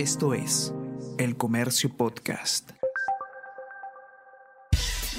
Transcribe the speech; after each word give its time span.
Esto 0.00 0.32
es 0.32 0.72
El 1.18 1.36
Comercio 1.36 1.94
Podcast. 1.94 2.70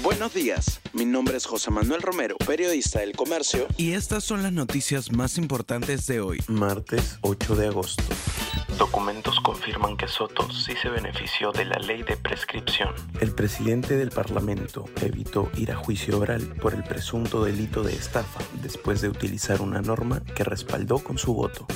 Buenos 0.02 0.34
días, 0.34 0.80
mi 0.92 1.04
nombre 1.04 1.36
es 1.36 1.46
José 1.46 1.70
Manuel 1.70 2.02
Romero, 2.02 2.36
periodista 2.44 2.98
del 2.98 3.12
Comercio. 3.12 3.68
Y 3.76 3.92
estas 3.92 4.24
son 4.24 4.42
las 4.42 4.50
noticias 4.50 5.12
más 5.12 5.38
importantes 5.38 6.08
de 6.08 6.20
hoy, 6.20 6.40
martes 6.48 7.16
8 7.20 7.54
de 7.54 7.68
agosto. 7.68 8.02
Documentos 8.76 9.38
confirman 9.38 9.96
que 9.96 10.08
Soto 10.08 10.50
sí 10.50 10.72
se 10.82 10.88
benefició 10.88 11.52
de 11.52 11.64
la 11.64 11.78
ley 11.78 12.02
de 12.02 12.16
prescripción. 12.16 12.92
El 13.20 13.32
presidente 13.36 13.96
del 13.96 14.10
Parlamento 14.10 14.86
evitó 15.00 15.48
ir 15.56 15.70
a 15.70 15.76
juicio 15.76 16.18
oral 16.18 16.56
por 16.60 16.74
el 16.74 16.82
presunto 16.82 17.44
delito 17.44 17.84
de 17.84 17.92
estafa 17.92 18.40
después 18.60 19.00
de 19.00 19.10
utilizar 19.10 19.60
una 19.60 19.80
norma 19.80 20.24
que 20.34 20.42
respaldó 20.42 20.98
con 20.98 21.18
su 21.18 21.34
voto. 21.34 21.68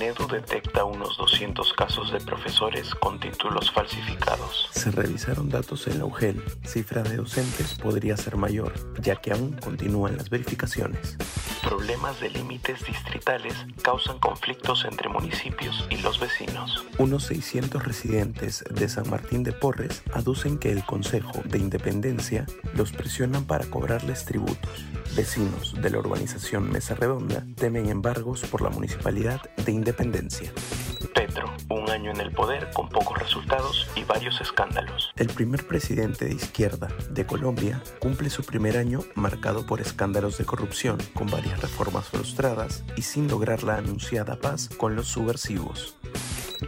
El 0.00 0.06
Minedu 0.06 0.26
detecta 0.28 0.86
unos 0.86 1.18
200 1.18 1.74
casos 1.74 2.10
de 2.10 2.20
profesores 2.20 2.94
con 2.94 3.20
títulos 3.20 3.70
falsificados. 3.70 4.70
Se 4.70 4.90
revisaron 4.90 5.50
datos 5.50 5.86
en 5.88 5.98
la 5.98 6.06
UGEL. 6.06 6.42
Cifra 6.64 7.02
de 7.02 7.16
docentes 7.16 7.74
podría 7.74 8.16
ser 8.16 8.38
mayor, 8.38 8.72
ya 9.02 9.16
que 9.16 9.32
aún 9.32 9.52
continúan 9.62 10.16
las 10.16 10.30
verificaciones. 10.30 11.18
Problemas 11.62 12.18
de 12.18 12.30
límites 12.30 12.82
distritales 12.86 13.52
causan 13.82 14.18
conflictos 14.20 14.86
entre 14.86 15.10
municipios 15.10 15.86
y 15.90 15.98
los 15.98 16.18
vecinos. 16.18 16.82
Unos 16.96 17.24
600 17.24 17.84
residentes 17.84 18.64
de 18.70 18.88
San 18.88 19.10
Martín 19.10 19.42
de 19.42 19.52
Porres 19.52 20.02
aducen 20.14 20.58
que 20.58 20.72
el 20.72 20.82
Consejo 20.86 21.42
de 21.44 21.58
Independencia 21.58 22.46
los 22.74 22.92
presionan 22.92 23.44
para 23.44 23.66
cobrarles 23.66 24.24
tributos. 24.24 24.86
Vecinos 25.14 25.74
de 25.82 25.90
la 25.90 25.98
urbanización 25.98 26.70
Mesa 26.70 26.94
Redonda 26.94 27.44
temen 27.56 27.90
embargos 27.90 28.42
por 28.42 28.62
la 28.62 28.70
Municipalidad 28.70 29.42
de 29.66 29.72
Independencia. 29.90 30.52
Petro, 31.16 31.52
un 31.68 31.90
año 31.90 32.12
en 32.12 32.20
el 32.20 32.30
poder 32.30 32.70
con 32.72 32.88
pocos 32.88 33.18
resultados 33.18 33.88
y 33.96 34.04
varios 34.04 34.40
escándalos. 34.40 35.10
El 35.16 35.26
primer 35.26 35.66
presidente 35.66 36.26
de 36.26 36.34
izquierda 36.34 36.86
de 37.10 37.26
Colombia 37.26 37.82
cumple 37.98 38.30
su 38.30 38.44
primer 38.44 38.76
año 38.76 39.00
marcado 39.16 39.66
por 39.66 39.80
escándalos 39.80 40.38
de 40.38 40.44
corrupción, 40.44 40.98
con 41.12 41.26
varias 41.26 41.60
reformas 41.60 42.06
frustradas 42.06 42.84
y 42.94 43.02
sin 43.02 43.26
lograr 43.26 43.64
la 43.64 43.78
anunciada 43.78 44.36
paz 44.36 44.68
con 44.68 44.94
los 44.94 45.08
subversivos. 45.08 45.96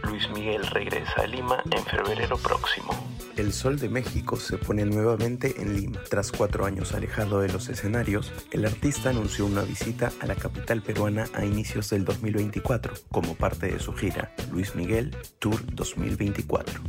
Luis 0.01 0.29
Miguel 0.31 0.65
regresa 0.67 1.21
a 1.21 1.27
Lima 1.27 1.61
en 1.71 1.83
febrero 1.85 2.37
próximo. 2.37 2.91
El 3.37 3.51
Sol 3.53 3.79
de 3.79 3.89
México 3.89 4.37
se 4.37 4.57
pone 4.57 4.85
nuevamente 4.85 5.61
en 5.61 5.75
Lima. 5.75 5.99
Tras 6.09 6.31
cuatro 6.31 6.65
años 6.65 6.93
alejado 6.93 7.41
de 7.41 7.49
los 7.51 7.69
escenarios, 7.69 8.31
el 8.51 8.65
artista 8.65 9.09
anunció 9.09 9.45
una 9.45 9.63
visita 9.63 10.11
a 10.19 10.25
la 10.25 10.35
capital 10.35 10.81
peruana 10.81 11.27
a 11.33 11.45
inicios 11.45 11.89
del 11.89 12.05
2024, 12.05 12.93
como 13.11 13.35
parte 13.35 13.67
de 13.67 13.79
su 13.79 13.93
gira 13.93 14.33
Luis 14.51 14.75
Miguel 14.75 15.15
Tour 15.39 15.63
2024. 15.75 16.81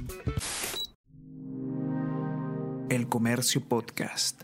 El 2.91 3.09
Comercio 3.09 3.67
Podcast. 3.67 4.43